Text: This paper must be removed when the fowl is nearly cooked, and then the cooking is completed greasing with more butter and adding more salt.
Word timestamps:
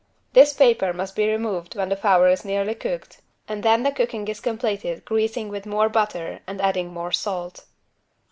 This 0.33 0.51
paper 0.53 0.93
must 0.93 1.15
be 1.15 1.29
removed 1.29 1.75
when 1.75 1.89
the 1.89 1.95
fowl 1.95 2.23
is 2.23 2.43
nearly 2.43 2.73
cooked, 2.73 3.21
and 3.47 3.61
then 3.61 3.83
the 3.83 3.91
cooking 3.91 4.27
is 4.29 4.39
completed 4.39 5.05
greasing 5.05 5.49
with 5.49 5.67
more 5.67 5.89
butter 5.89 6.39
and 6.47 6.59
adding 6.59 6.91
more 6.91 7.11
salt. 7.11 7.65